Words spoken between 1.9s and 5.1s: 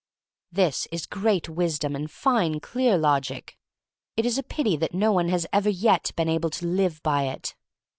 and fine, clear logic. It is a pity that